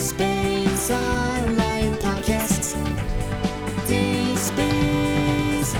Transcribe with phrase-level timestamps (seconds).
[0.00, 2.72] D-Space Online Podcast.
[3.86, 5.76] D-Space.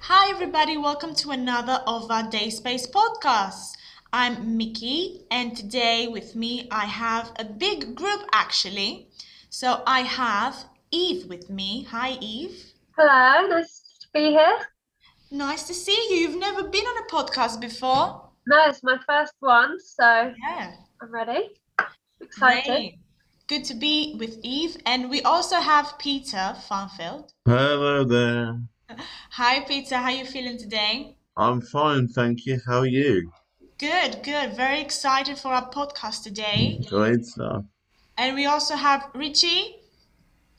[0.00, 0.76] Hi, everybody.
[0.78, 3.76] Welcome to another of our Day Space podcasts.
[4.12, 9.10] I'm Mickey, and today with me I have a big group actually.
[9.48, 11.84] So I have Eve with me.
[11.92, 12.64] Hi, Eve.
[12.98, 14.58] Hello, nice to be here.
[15.30, 16.16] Nice to see you.
[16.16, 18.28] You've never been on a podcast before.
[18.48, 20.72] No, it's my first one, so Yeah.
[21.00, 21.50] I'm ready.
[22.20, 22.64] Excited.
[22.66, 22.98] Great.
[23.46, 24.76] Good to be with Eve.
[24.86, 27.30] And we also have Peter Farnfield.
[27.44, 28.58] Hello there.
[29.32, 29.96] Hi, Peter.
[29.96, 31.16] How are you feeling today?
[31.36, 32.60] I'm fine, thank you.
[32.66, 33.30] How are you?
[33.78, 34.56] Good, good.
[34.56, 36.80] Very excited for our podcast today.
[36.88, 37.64] Great stuff.
[38.16, 39.76] And we also have Richie.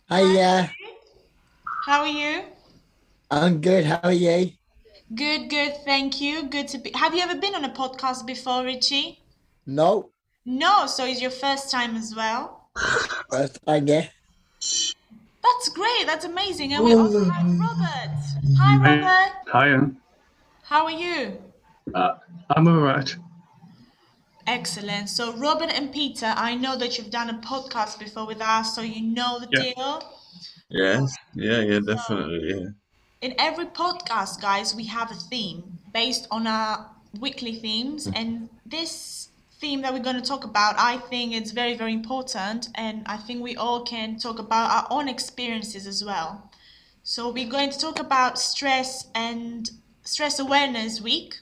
[0.10, 0.72] Hiya,
[1.86, 2.44] How are you?
[3.32, 3.86] I'm good.
[3.86, 4.52] How are you?
[5.16, 5.74] Good, good.
[5.86, 6.44] Thank you.
[6.48, 6.92] Good to be.
[6.94, 9.24] Have you ever been on a podcast before, Richie?
[9.66, 10.12] No,
[10.46, 12.55] No, so it's your first time as well.
[13.30, 14.08] First time, yeah.
[14.60, 16.06] That's great.
[16.06, 16.74] That's amazing.
[16.74, 18.16] And we also have Robert.
[18.58, 19.34] Hi, Robert.
[19.52, 19.92] Hiya.
[20.64, 21.38] How are you?
[21.94, 22.16] Uh,
[22.56, 23.16] I'm alright.
[24.48, 25.10] Excellent.
[25.10, 28.82] So, Robert and Peter, I know that you've done a podcast before with us, so
[28.82, 29.74] you know the Yeah.
[29.74, 30.04] deal.
[30.70, 32.70] Yes, yeah, yeah, definitely, yeah.
[33.22, 39.30] In every podcast, guys, we have a theme based on our weekly themes, and this
[39.66, 43.18] theme that we're going to talk about, I think it's very, very important, and I
[43.18, 46.52] think we all can talk about our own experiences as well.
[47.02, 49.68] So, we're going to talk about stress and
[50.04, 51.40] stress awareness week,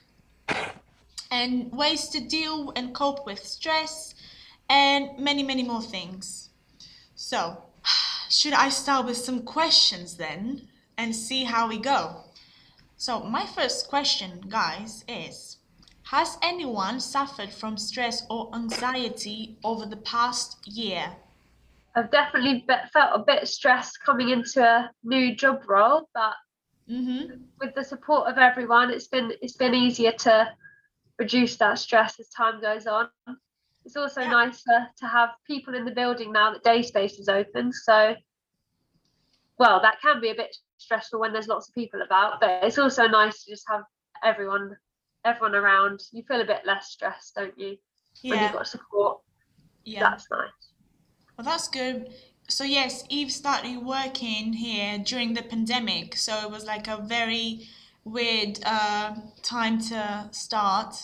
[1.30, 4.14] and ways to deal and cope with stress,
[4.70, 6.48] and many, many more things.
[7.14, 7.62] So,
[8.30, 10.66] should I start with some questions then
[10.96, 12.24] and see how we go?
[12.96, 15.58] So, my first question, guys, is
[16.14, 21.16] Has anyone suffered from stress or anxiety over the past year?
[21.96, 26.34] I've definitely felt a bit stressed coming into a new job role, but
[26.88, 27.42] Mm-hmm.
[27.58, 30.54] with the support of everyone, it's been it's been easier to
[31.18, 33.08] reduce that stress as time goes on.
[33.84, 34.30] It's also Yeah.
[34.30, 37.72] nicer to have people in the building now that day space is open.
[37.72, 38.14] So,
[39.58, 42.78] well, that can be a bit stressful when there's lots of people about, but it's
[42.78, 43.82] also nice to just have
[44.22, 44.76] everyone
[45.24, 46.02] everyone around.
[46.12, 47.76] You feel a bit less stressed, don't you?
[48.22, 48.34] Yeah.
[48.34, 49.20] When you've got support.
[49.84, 50.00] yeah.
[50.10, 50.50] That's nice.
[51.36, 52.12] Well, that's good.
[52.48, 56.16] So, yes, Eve started working here during the pandemic.
[56.16, 57.66] So, it was like a very
[58.04, 60.94] weird uh, time to start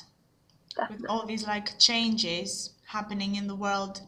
[0.90, 4.02] with all these like changes happening in the world.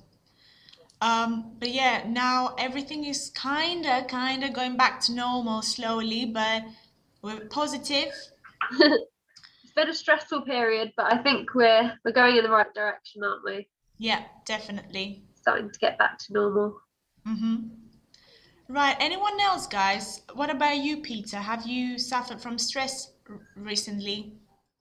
[1.01, 6.63] Um, but yeah, now everything is kinda, kinda going back to normal slowly, but
[7.23, 8.13] we're positive.
[9.73, 13.23] it's been a stressful period, but I think we're we're going in the right direction,
[13.25, 13.67] aren't we?
[13.99, 15.25] Yeah, definitely.
[15.35, 16.79] Starting to get back to normal.
[17.27, 17.69] Mm-hmm.
[18.69, 20.23] Right, anyone else, guys?
[20.35, 21.39] What about you, Peter?
[21.39, 24.35] Have you suffered from stress r- recently?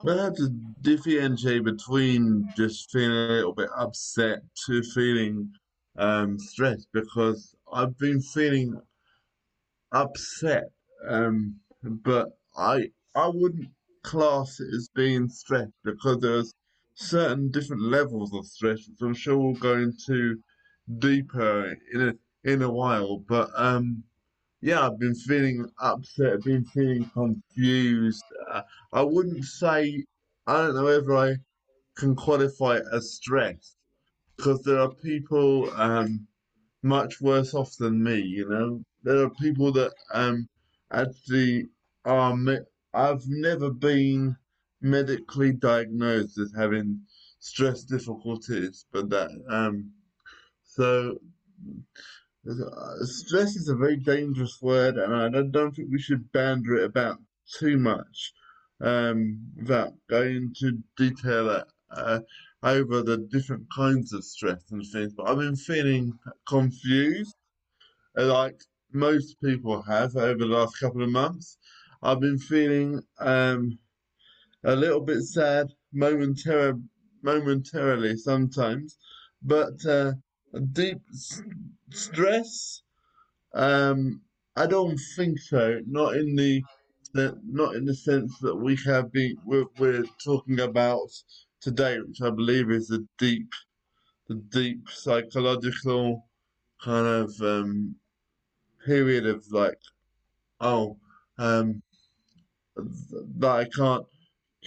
[0.03, 0.49] But I have to
[0.81, 5.49] differentiate between just feeling a little bit upset to feeling
[5.97, 8.79] um, stressed because I've been feeling
[9.93, 10.65] upset,
[11.07, 13.69] um, but I I wouldn't
[14.03, 16.53] class it as being stressed because there's
[16.95, 20.37] certain different levels of stress, which I'm sure we'll go into
[20.99, 22.13] deeper in a
[22.43, 23.17] in a while.
[23.19, 24.03] But um,
[24.61, 28.23] yeah, I've been feeling upset, I've been feeling confused.
[28.51, 28.61] Uh,
[28.93, 30.05] I wouldn't say,
[30.47, 31.35] I don't know whether I
[31.95, 33.75] can qualify as stressed
[34.37, 36.27] because there are people um,
[36.83, 38.83] much worse off than me, you know.
[39.03, 40.47] There are people that um,
[40.91, 41.67] actually
[42.05, 42.35] are,
[42.93, 44.35] I've never been
[44.81, 47.01] medically diagnosed as having
[47.39, 49.91] stress difficulties, but that, um,
[50.63, 51.19] so
[52.49, 56.85] uh, stress is a very dangerous word, and I don't think we should banter it
[56.85, 57.19] about
[57.59, 58.33] too much
[58.81, 62.19] um, without going into detail uh,
[62.63, 65.13] over the different kinds of stress and things.
[65.13, 66.13] But I've been feeling
[66.47, 67.35] confused,
[68.15, 68.59] like
[68.91, 71.57] most people have over the last couple of months.
[72.03, 73.79] I've been feeling um,
[74.63, 76.81] a little bit sad momentarily,
[77.23, 78.97] momentarily sometimes,
[79.41, 80.13] but uh,
[80.73, 81.41] deep s-
[81.91, 82.83] stress.
[83.53, 84.21] Um,
[84.55, 85.79] I don't think so.
[85.87, 86.63] Not in the,
[87.13, 91.09] not in the sense that we have been we're, we're talking about
[91.61, 93.51] today, which I believe is the deep,
[94.27, 96.27] the deep psychological
[96.83, 97.95] kind of um,
[98.85, 99.79] period of like,
[100.59, 100.97] oh,
[101.37, 101.83] um,
[102.75, 104.05] that I can't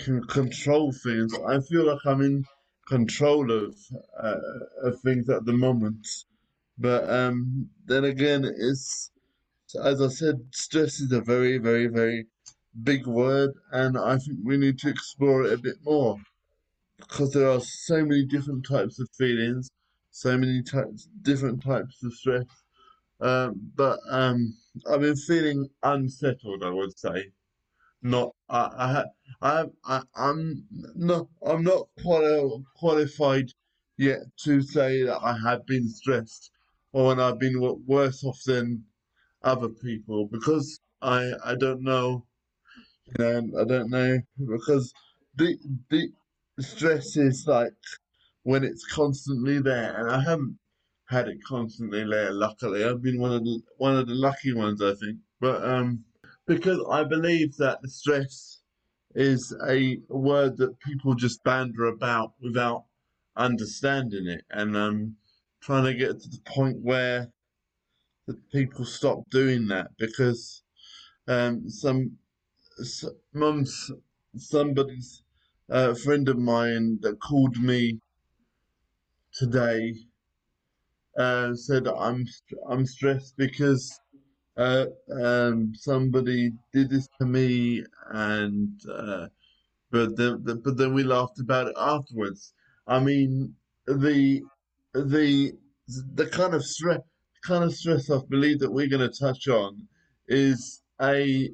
[0.05, 1.35] can control things.
[1.49, 2.45] I feel like I'm in
[2.89, 3.77] control of
[4.23, 4.41] uh,
[4.85, 6.07] of things at the moment,
[6.79, 9.11] But um, then again, it's
[9.83, 12.27] as I said, stress is a very, very, very
[12.83, 16.19] big word, and I think we need to explore it a bit more
[16.99, 19.71] because there are so many different types of feelings,
[20.11, 22.47] so many types, different types of stress.
[23.21, 24.57] Um, but um,
[24.91, 27.31] I've been feeling unsettled, I would say.
[28.05, 29.05] Not, I,
[29.41, 33.49] I, I, I'm not, I'm not quali- qualified
[33.97, 36.51] yet to say that I have been stressed
[36.93, 38.85] or when I've been worse off than
[39.43, 42.27] other people because I, I don't know,
[43.19, 44.93] you know, I don't know because
[45.37, 45.57] the,
[45.91, 46.13] the
[46.61, 47.73] stress is like
[48.43, 50.59] when it's constantly there, and I haven't
[51.09, 52.33] had it constantly there.
[52.33, 55.19] Luckily, I've been one of the one of the lucky ones, I think.
[55.41, 56.05] But um,
[56.47, 58.61] because I believe that the stress
[59.15, 62.85] is a word that people just banter about without
[63.37, 65.17] understanding it, and um,
[65.63, 67.29] trying to get to the point where
[68.27, 70.63] that people stop doing that because
[71.29, 72.17] um, some,
[73.33, 73.91] mum's
[74.37, 75.23] somebody's
[75.71, 78.01] uh, friend of mine that called me
[79.33, 79.95] today
[81.19, 82.27] uh, said I'm
[82.69, 84.01] I'm stressed because
[84.57, 89.27] uh, um, somebody did this to me, and uh,
[89.91, 92.55] but then the, but then we laughed about it afterwards.
[92.87, 93.55] I mean,
[93.87, 94.43] the
[94.95, 95.53] the
[96.15, 97.01] the kind of stress
[97.45, 99.87] kind of stress I believe that we're going to touch on
[100.29, 101.51] is a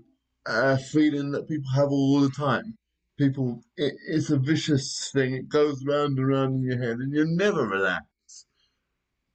[0.46, 2.76] a feeling that people have all the time.
[3.18, 5.34] People, it, it's a vicious thing.
[5.34, 8.06] It goes round and round in your head, and you never relax.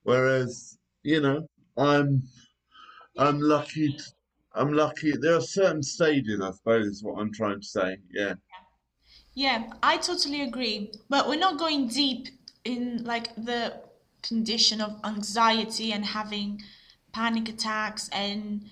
[0.04, 1.48] Whereas, you know,
[1.78, 2.24] I'm
[3.18, 3.98] I'm lucky.
[4.54, 5.14] I'm lucky.
[5.18, 7.98] There are certain stages, I suppose, is what I'm trying to say.
[8.12, 8.34] Yeah.
[9.34, 10.92] Yeah, I totally agree.
[11.10, 12.28] But we're not going deep
[12.64, 13.82] in like the
[14.22, 16.62] condition of anxiety and having
[17.12, 18.66] panic attacks and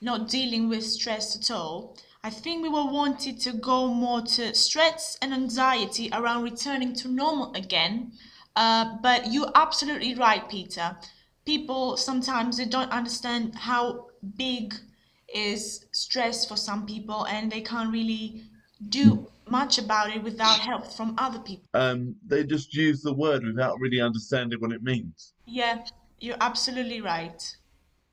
[0.00, 1.96] not dealing with stress at all.
[2.22, 7.08] I think we were wanted to go more to stress and anxiety around returning to
[7.08, 8.12] normal again.
[8.56, 10.96] Uh, but you're absolutely right, Peter.
[11.46, 14.06] People sometimes they don't understand how
[14.36, 14.74] big
[15.32, 18.42] is stress for some people and they can't really
[18.88, 21.68] do much about it without help from other people.
[21.74, 25.34] Um, they just use the word without really understanding what it means.
[25.46, 25.84] Yeah,
[26.20, 27.42] you're absolutely right.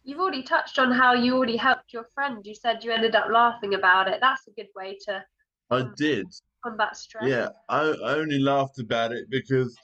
[0.03, 2.45] You've already touched on how you already helped your friend.
[2.45, 4.19] You said you ended up laughing about it.
[4.21, 5.23] That's a good way to
[5.71, 6.27] I did.
[6.63, 7.23] combat stress.
[7.27, 9.77] Yeah, I, I only laughed about it because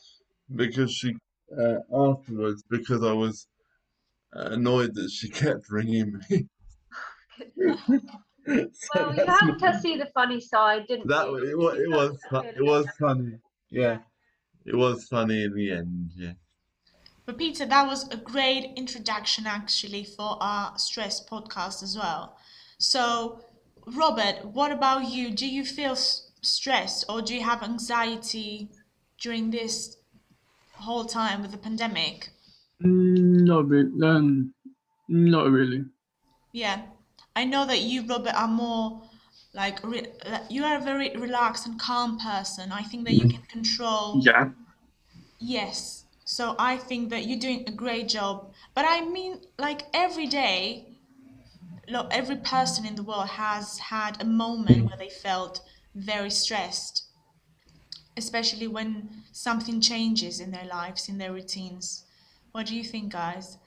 [0.56, 1.16] because she
[1.58, 3.48] uh, afterwards because I was
[4.34, 6.48] annoyed that she kept ringing me.
[8.74, 11.32] So Well, you that's had to see the funny side, didn't that you?
[11.32, 12.18] wa- it was it was
[12.58, 13.38] it was funny.
[13.70, 13.98] Yeah, Yeah.
[14.66, 16.12] it was funny in the end.
[16.16, 16.34] Yeah.
[17.26, 22.38] But Peter, that was a great introduction actually for our stress podcast as well.
[22.80, 23.46] So,
[23.86, 25.30] Robert, what about you?
[25.32, 28.70] Do you feel s- stressed or do you have anxiety
[29.22, 29.98] during this
[30.80, 32.30] whole time with the pandemic?
[32.84, 33.92] Mm, Not really.
[34.04, 34.54] Um,
[35.08, 35.86] not really.
[36.52, 36.82] Yeah,
[37.36, 39.02] I know that you, Robert, are more
[39.54, 40.12] like re-
[40.50, 42.72] you are a very relaxed and calm person.
[42.72, 44.22] I think that you can control.
[44.24, 44.50] Yeah.
[45.40, 46.06] Yes.
[46.26, 48.54] So I think that you're doing a great job.
[48.76, 51.00] But I mean, like every day,
[51.88, 55.62] lo- every person in the world has had a moment where they felt
[55.96, 57.06] very stressed,
[58.20, 62.06] especially when something changes in their lives, in their routines.
[62.52, 63.58] What do you think, guys?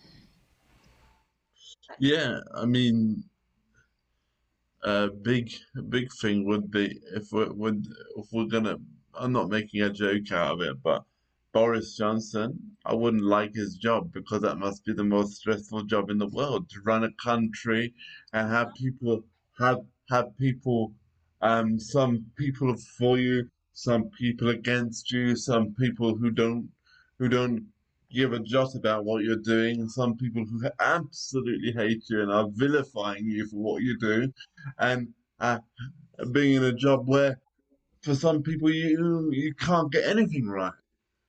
[1.99, 3.31] Yeah, I mean,
[4.85, 5.53] a big
[5.89, 8.77] big thing would be if we're would if we're gonna.
[9.15, 11.05] I'm not making a joke out of it, but
[11.53, 16.09] Boris Johnson, I wouldn't like his job because that must be the most stressful job
[16.11, 17.95] in the world to run a country
[18.33, 19.25] and have people
[19.59, 19.81] have
[20.11, 20.95] have people
[21.43, 26.71] um some people for you, some people against you, some people who don't
[27.19, 27.73] who don't
[28.11, 32.49] give a jot about what you're doing, some people who absolutely hate you and are
[32.51, 34.33] vilifying you for what you do,
[34.79, 35.59] and uh,
[36.33, 37.41] being in a job where
[38.03, 40.75] for some people you you can't get anything right,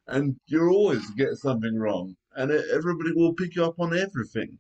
[0.08, 4.60] and you always get something wrong, and everybody will pick you up on everything.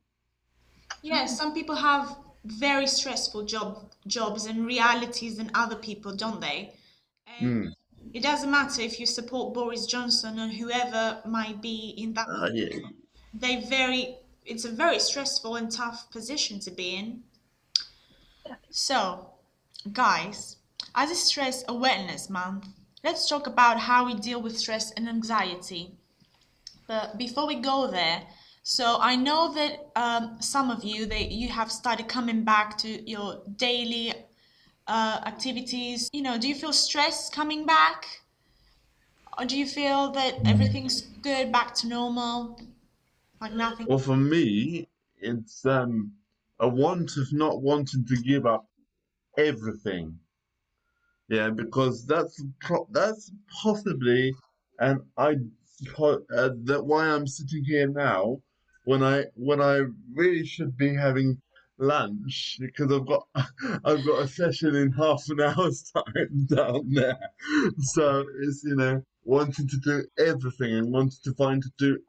[1.03, 6.73] Yeah, some people have very stressful job jobs and realities than other people, don't they?
[7.39, 7.73] Mm.
[8.13, 12.27] it doesn't matter if you support Boris Johnson or whoever might be in that.
[12.29, 12.79] Uh, yeah,
[13.33, 14.17] They very.
[14.45, 17.23] It's a very stressful and tough position to be in.
[18.69, 19.29] So,
[19.93, 20.57] guys,
[20.95, 22.67] as a Stress Awareness Month,
[23.03, 25.91] let's talk about how we deal with stress and anxiety.
[26.87, 28.27] But before we go there,
[28.65, 33.09] So I know that um, some of you that you have started coming back to
[33.09, 34.13] your daily
[34.87, 36.09] uh, activities.
[36.13, 38.21] You know, do you feel stress coming back,
[39.37, 42.59] or do you feel that everything's good, back to normal,
[43.41, 43.87] like nothing?
[43.87, 44.87] Well, for me,
[45.17, 46.13] it's um,
[46.59, 48.67] a want of not wanting to give up
[49.37, 50.19] everything.
[51.29, 53.31] Yeah, because that's pro- that's
[53.63, 54.33] possibly,
[54.79, 55.37] and I
[55.93, 58.41] po- uh, that why I'm sitting here now,
[58.85, 59.81] when I when I
[60.13, 61.41] really should be having
[61.77, 67.19] lunch because I've got I've got a session in half an hour's time down there.
[67.79, 71.99] So it's you know wanting to do everything and wanting to find to do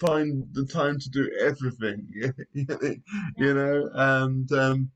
[0.00, 2.06] find the time to do everything.
[3.36, 4.90] you know, and um,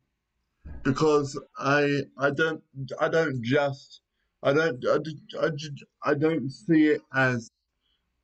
[0.84, 2.62] because I I don't
[3.00, 4.00] I don't just
[4.42, 4.98] I don't I,
[5.46, 7.50] I, I don't see it as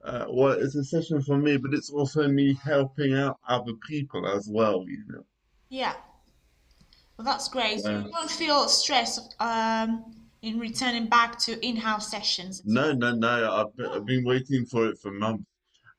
[0.04, 4.26] uh, well it's a session for me, but it's also me helping out other people
[4.26, 4.84] as well.
[4.86, 5.24] You know.
[5.68, 5.94] Yeah.
[7.16, 7.80] Well, that's great.
[7.80, 12.62] So you don't feel stress um, in returning back to in-house sessions.
[12.64, 13.52] No, no, no.
[13.52, 15.44] I've been, I've been waiting for it for months,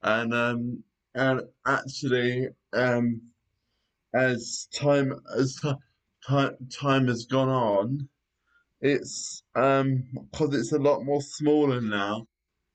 [0.02, 0.84] and um,
[1.16, 3.22] and actually, um,
[4.14, 5.74] as time as ti-
[6.26, 8.10] time time has gone on,
[8.82, 12.28] it's um, because it's a lot more smaller now,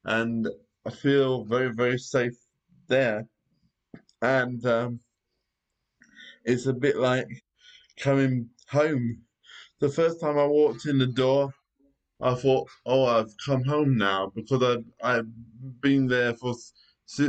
[0.04, 0.46] and
[0.86, 2.34] I feel very, very safe
[2.88, 3.26] there,
[4.20, 5.00] and um,
[6.44, 7.28] it's a bit like
[7.98, 9.22] coming home.
[9.80, 11.52] The first time I walked in the door.
[12.20, 15.26] I thought, oh, I've come home now because I've, I've
[15.80, 16.54] been there for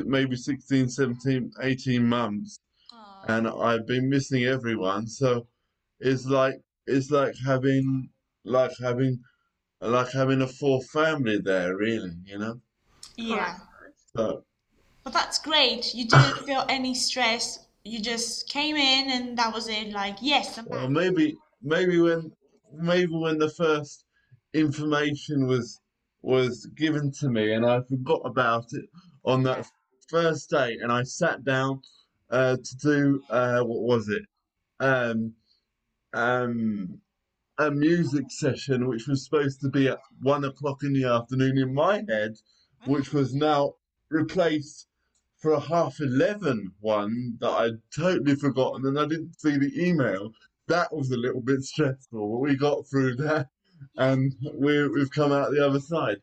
[0.05, 2.59] maybe 16, 17, 18 months
[2.93, 3.25] Aw.
[3.27, 5.07] and I've been missing everyone.
[5.07, 5.47] So
[5.99, 6.55] it's like
[6.87, 8.09] it's like having
[8.43, 9.19] like having
[9.81, 12.61] like having a full family there, really, you know.
[13.17, 13.57] Yeah.
[14.15, 14.43] So
[15.03, 15.93] But that's great.
[15.93, 17.64] You didn't feel any stress.
[17.85, 19.91] You just came in and that was it.
[19.91, 22.31] Like, yes, I'm well, maybe maybe when
[22.73, 24.05] maybe when the first
[24.55, 25.79] information was
[26.23, 28.85] was given to me and I forgot about it
[29.23, 29.69] on that
[30.09, 31.81] first day and I sat down
[32.31, 34.23] uh, to do uh, what was it?
[34.79, 35.35] Um
[36.13, 36.99] um
[37.59, 41.73] a music session which was supposed to be at one o'clock in the afternoon in
[41.73, 42.33] my head
[42.85, 43.75] which was now
[44.09, 44.87] replaced
[45.45, 50.31] for a half 11 one that I'd totally forgotten and I didn't see the email.
[50.67, 53.49] That was a little bit stressful but we got through that
[53.95, 56.17] and we, we've come out the other side.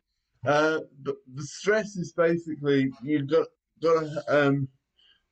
[0.45, 3.47] Uh, but the stress is basically you've got
[3.81, 4.67] got to um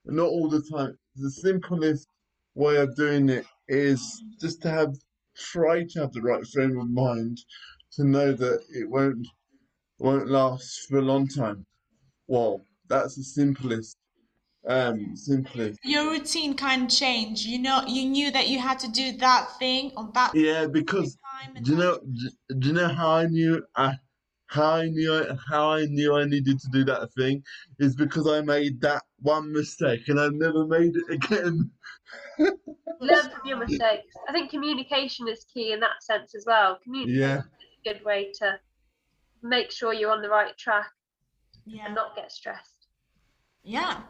[0.06, 0.96] not all the time.
[1.16, 2.08] The simplest
[2.54, 4.94] way of doing it is just to have
[5.36, 7.36] try to have the right frame of mind
[7.96, 9.26] to know that it won't
[9.98, 11.66] won't last for a long time.
[12.26, 13.96] Well, that's the simplest
[14.68, 15.80] um simplest.
[15.84, 17.44] Your routine kind of changed.
[17.46, 21.16] You know, you knew that you had to do that thing on that Yeah, because
[21.62, 23.94] do you know do, do you know how I knew I
[24.46, 27.42] how I knew I, how I knew I needed to do that thing
[27.78, 31.70] is because I made that one mistake and I've never made it again.
[33.00, 34.14] Learn from your mistakes.
[34.28, 36.78] I think communication is key in that sense as well.
[36.84, 37.38] Communication Yeah.
[37.38, 37.44] is
[37.84, 38.60] a good way to
[39.42, 40.90] make sure you're on the right track
[41.66, 41.86] Yeah.
[41.86, 42.71] and not get stressed.
[43.64, 44.00] Yeah.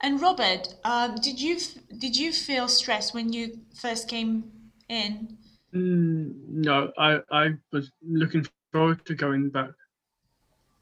[0.00, 1.58] And Robert, um, did you
[1.98, 4.44] did you feel stressed when you first came
[4.88, 5.38] in?
[5.74, 9.70] Mm, no, I, I was looking forward to going back.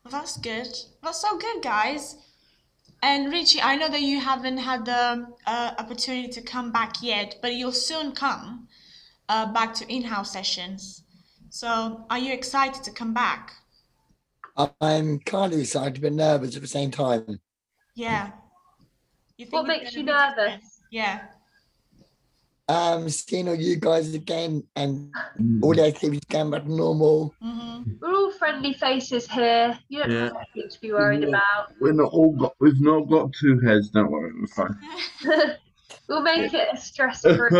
[0.04, 0.74] Well, that's good.
[1.02, 2.16] That's so good, guys.
[3.02, 7.36] And Richie, I know that you haven't had the uh, opportunity to come back yet,
[7.40, 8.68] but you'll soon come
[9.28, 11.04] uh, back to in-house sessions.
[11.50, 13.54] So, are you excited to come back?
[14.80, 17.40] I'm kind of excited but nervous at the same time.
[18.00, 18.30] Yeah.
[19.36, 20.36] You What think it's makes you be different?
[20.38, 20.80] nervous?
[20.90, 21.20] Yeah.
[22.68, 25.12] Um, seeing all you guys again and
[25.62, 27.34] all the activities going back to normal.
[27.42, 29.78] hmm We're all friendly faces here.
[29.88, 30.24] You don't Yeah.
[30.28, 31.28] have anything to be worried Yeah.
[31.28, 31.74] about.
[31.80, 34.76] We're not all got we've not got two heads, don't worry, we're fine.
[36.08, 37.50] we'll make it a stress free.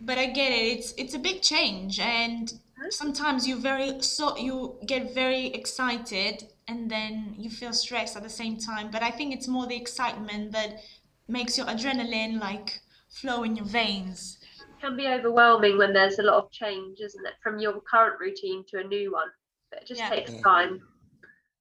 [0.00, 0.64] But I get it.
[0.78, 2.52] It's it's a big change, and
[2.90, 8.30] sometimes you very so you get very excited, and then you feel stressed at the
[8.42, 8.90] same time.
[8.90, 10.80] But I think it's more the excitement that
[11.28, 12.80] makes your adrenaline like
[13.20, 14.38] flow in your veins.
[14.80, 18.64] can be overwhelming when there's a lot of change, isn't it, from your current routine
[18.68, 19.30] to a new one.
[19.70, 20.08] But it just Yeah.
[20.08, 20.80] takes time.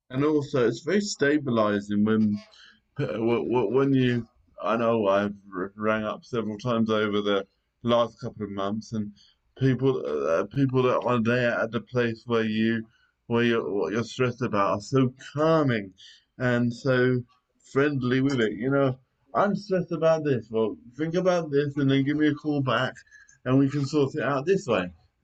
[0.09, 2.43] And also, it's very stabilizing when
[2.99, 4.27] wh- wh- when you.
[4.63, 5.35] I know I've
[5.75, 7.47] rang up several times over the
[7.83, 9.13] last couple of months, and
[9.57, 12.85] people uh, people that are there at the place where you
[13.27, 15.93] where you're what you're stressed about are so calming
[16.37, 17.21] and so
[17.71, 18.53] friendly with it.
[18.53, 18.97] You know,
[19.33, 20.47] I'm stressed about this.
[20.49, 22.93] Well, think about this, and then give me a call back,
[23.45, 24.91] and we can sort it out this way.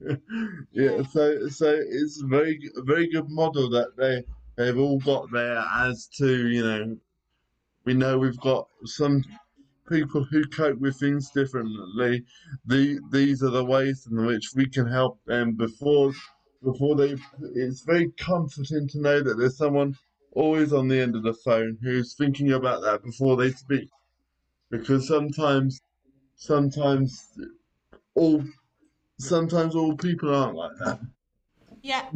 [0.72, 1.02] yeah.
[1.10, 4.24] So so it's a very very good model that they
[4.56, 6.96] they've all got there as to you know
[7.84, 9.24] we know we've got some
[9.88, 12.24] people who cope with things differently.
[12.66, 16.12] The these are the ways in which we can help them before
[16.62, 17.16] before they.
[17.54, 19.96] It's very comforting to know that there's someone
[20.32, 23.88] always on the end of the phone who's thinking about that before they speak,
[24.70, 25.80] because sometimes
[26.36, 27.32] sometimes
[28.14, 28.42] all
[29.18, 31.00] sometimes all people aren't like that.
[31.82, 32.06] Yeah,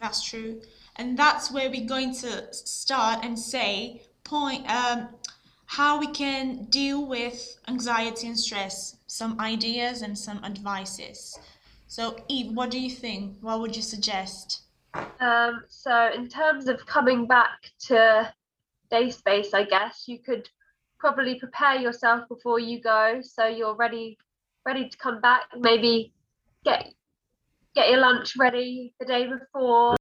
[0.00, 0.60] that's true.
[0.96, 5.08] And that's where we're going to start and say point um,
[5.66, 11.38] how we can deal with anxiety and stress, some ideas and some advices.
[11.88, 13.38] So Eve, what do you think?
[13.40, 14.60] What would you suggest?
[15.20, 18.32] Um, so in terms of coming back to
[18.90, 20.48] day space, I guess you could
[20.98, 24.18] probably prepare yourself before you go, so you're ready
[24.66, 25.44] ready to come back.
[25.58, 26.12] Maybe
[26.62, 26.92] get
[27.74, 29.96] get your lunch ready the day before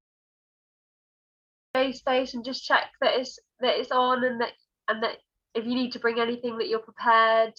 [1.74, 4.52] day space and just check that it's that it's on and that
[4.90, 5.20] and that
[5.56, 7.54] if you need to bring anything that you're prepared.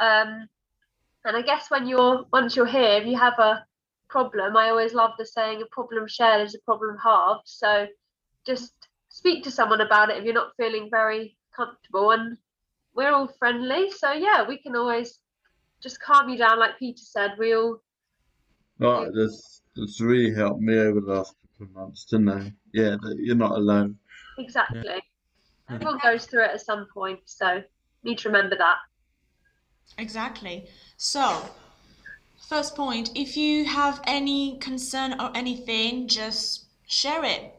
[0.00, 0.48] Um,
[1.24, 3.64] and I guess when you're once you're here, if you have a
[4.08, 7.86] problem, I always love the saying, "A problem shared is a problem halved." So
[8.46, 8.74] just
[9.08, 12.10] speak to someone about it if you're not feeling very comfortable.
[12.12, 12.38] And
[12.94, 15.18] we're all friendly, so yeah, we can always
[15.82, 17.32] just calm you down, like Peter said.
[17.38, 17.82] We all
[18.78, 22.96] Right, that's that's really helped me over the last couple of months to know, yeah,
[23.02, 23.98] that you're not alone.
[24.38, 25.02] exactly.
[25.68, 27.62] Everyone goes through it at some point, so
[28.02, 28.78] need to remember that.
[29.98, 30.68] Exactly.
[30.96, 31.54] So,
[32.48, 37.54] first point, if you have any concern or anything, just share it.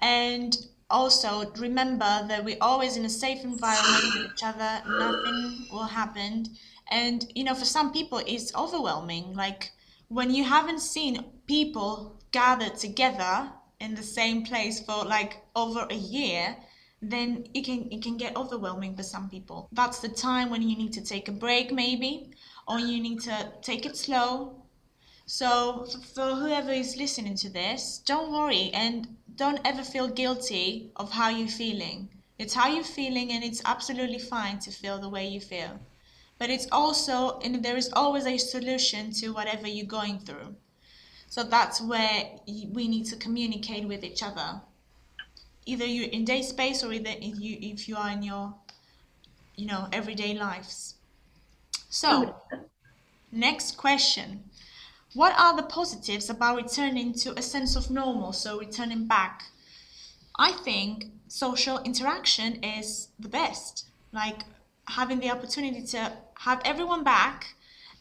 [0.00, 0.56] And
[0.90, 6.46] also remember that we're always in a safe environment with each other, nothing will happen.
[6.90, 9.34] And you know, for some people it's overwhelming.
[9.34, 9.72] Like
[10.08, 15.94] when you haven't seen people gathered together in the same place for like over a
[15.94, 16.56] year,
[17.02, 19.68] then it can it can get overwhelming for some people.
[19.72, 22.30] That's the time when you need to take a break maybe
[22.68, 24.62] or you need to take it slow.
[25.24, 31.12] So for whoever is listening to this, don't worry and don't ever feel guilty of
[31.12, 32.10] how you're feeling.
[32.38, 35.80] It's how you're feeling and it's absolutely fine to feel the way you feel.
[36.38, 40.56] But it's also and there is always a solution to whatever you're going through.
[41.28, 44.60] So that's where we need to communicate with each other
[45.66, 48.54] either you're in day space or either if you if you are in your
[49.56, 50.94] you know everyday lives.
[51.88, 52.36] So
[53.32, 54.44] next question.
[55.14, 59.44] What are the positives about returning to a sense of normal so returning back?
[60.38, 63.86] I think social interaction is the best.
[64.12, 64.44] Like
[64.86, 67.54] having the opportunity to have everyone back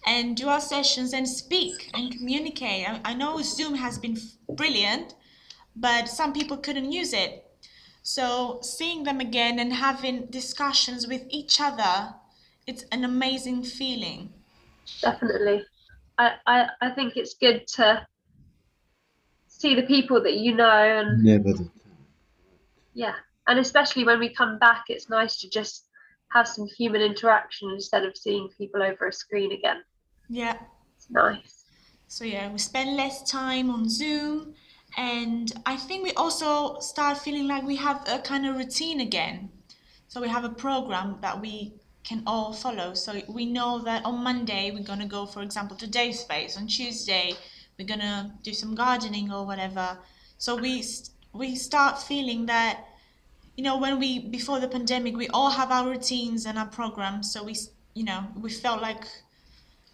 [0.05, 2.87] and do our sessions and speak and communicate.
[2.87, 4.17] I, I know zoom has been
[4.47, 5.15] brilliant
[5.75, 7.48] but some people couldn't use it
[8.01, 12.13] so seeing them again and having discussions with each other,
[12.65, 14.33] it's an amazing feeling.
[15.01, 15.63] Definitely.
[16.17, 18.05] I, I, I think it's good to
[19.47, 21.53] see the people that you know and Never.
[22.93, 23.15] yeah.
[23.47, 25.85] And especially when we come back, it's nice to just
[26.31, 29.83] have some human interaction instead of seeing people over a screen again.
[30.29, 30.57] Yeah.
[30.95, 31.65] It's nice.
[32.07, 34.53] So yeah, we spend less time on Zoom
[34.99, 39.51] and I think we also start feeling like we have a kind of routine again.
[40.07, 42.93] So we have a program that we can all follow.
[42.95, 46.57] So we know that on Monday we're gonna go, for example, to Day Space.
[46.57, 47.33] On Tuesday
[47.77, 50.03] we're gonna do some gardening or whatever.
[50.37, 50.83] So we
[51.33, 52.85] we start feeling that,
[53.57, 57.31] you know, when we before the pandemic we all have our routines and our programs.
[57.33, 57.55] So we,
[57.95, 59.05] you know, we felt like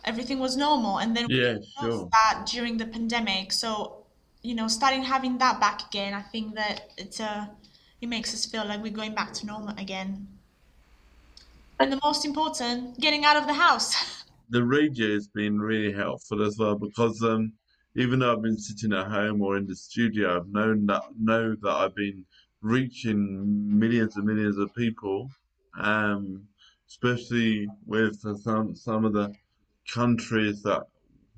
[0.03, 2.11] everything was normal, and then we Yeah, lost sure.
[2.11, 3.51] that during the pandemic.
[3.51, 4.04] So
[4.45, 7.47] you know, starting having that back again, I think that it's uh,
[7.99, 10.27] it makes us feel like we're going back to normal again.
[11.79, 13.95] And the most important, getting out of the house.
[14.51, 17.53] The radio has been really helpful as well because um,
[17.95, 21.55] even though I've been sitting at home or in the studio, I've known that know
[21.63, 22.23] that I've been
[22.62, 23.19] reaching
[23.79, 25.31] millions and millions of people,
[25.79, 26.43] um,
[26.88, 29.34] especially with some some of the
[29.91, 30.84] countries that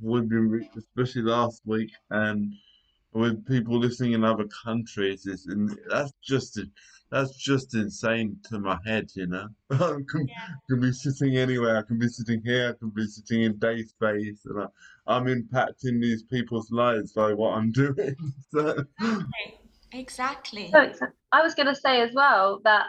[0.02, 2.54] we've been, especially last week, and
[3.14, 6.60] with people listening in other countries, is and that's just
[7.10, 9.48] that's just insane to my head, you know.
[9.72, 10.28] I can,
[10.70, 11.78] can be sitting anywhere.
[11.78, 12.76] I can be sitting here.
[12.76, 14.68] I can be sitting in day space, and I,
[15.08, 18.16] I'm impacting these people's lives by what I'm doing.
[18.52, 18.84] So,
[19.94, 20.70] exactly.
[20.72, 20.92] So
[21.32, 22.88] I was going to say as well that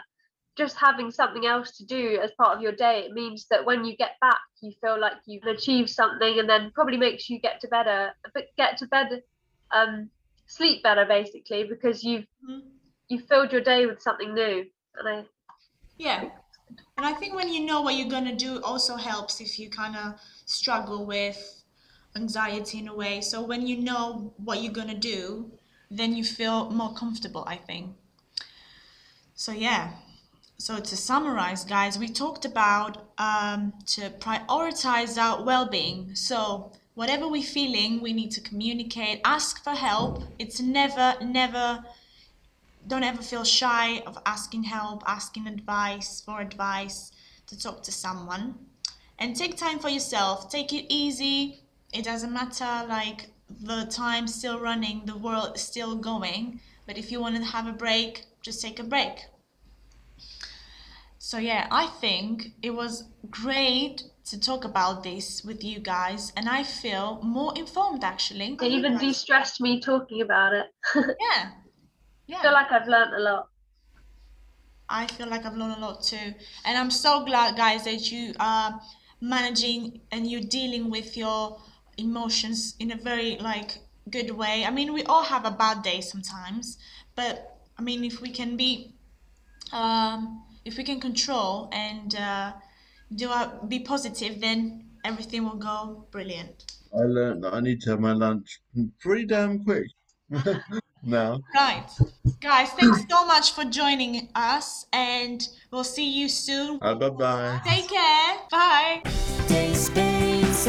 [0.57, 3.85] just having something else to do as part of your day, it means that when
[3.85, 7.61] you get back, you feel like you've achieved something, and then probably makes you get
[7.61, 8.11] to better,
[8.57, 9.21] get to bed,
[9.71, 10.09] um,
[10.47, 12.61] sleep better basically because you've Mhm.
[13.07, 14.65] you filled your day with something new.
[14.95, 15.25] And I
[15.97, 16.29] Yeah.
[16.97, 19.95] And I think when you know what you're gonna do also helps if you kind
[19.95, 21.63] of struggle with
[22.15, 23.21] anxiety in a way.
[23.21, 25.51] So when you know what you're gonna do,
[25.89, 27.95] then you feel more comfortable, I think.
[29.35, 29.95] So yeah.
[30.57, 36.15] So to summarize, guys, we talked about um, to prioritize our well-being.
[36.15, 40.23] So whatever we're feeling, we need to communicate, ask for help.
[40.37, 41.83] It's never, never
[42.87, 47.11] don't ever feel shy of asking help, asking advice for advice,
[47.47, 48.55] to talk to someone.
[49.17, 50.49] And take time for yourself.
[50.49, 51.63] Take it easy.
[51.93, 56.61] It doesn't matter like the time's still running, the world is still going.
[56.85, 59.25] But if you want to have a break, just take a break.
[61.17, 66.47] So yeah, I think it was great to talk about this with you guys, and
[66.47, 68.57] I feel more informed actually.
[68.61, 70.67] it even de-stressed me talking about it.
[70.95, 71.51] Yeah.
[72.27, 72.37] Yeah.
[72.37, 73.49] I feel like I've learned a lot.
[74.87, 76.35] I feel like I've learned a lot too.
[76.63, 78.79] And I'm so glad, guys, that you are
[79.19, 81.59] managing and you're dealing with your
[81.97, 83.79] emotions in a very like
[84.11, 84.63] good way.
[84.63, 86.77] I mean, we all have a bad day sometimes,
[87.15, 88.93] but I mean, if we can be,
[89.73, 92.53] um, if we can control and uh,
[93.15, 96.65] do I be positive, then everything will go brilliant.
[96.93, 98.61] I learned that I need to have my lunch
[98.99, 99.87] pretty damn quick
[101.03, 101.39] now.
[101.55, 101.87] Right,
[102.41, 106.79] guys, thanks so much for joining us, and we'll see you soon.
[106.81, 107.61] Uh, bye bye.
[107.65, 108.37] Take care.
[108.49, 109.01] Bye.
[109.47, 110.67] Day Space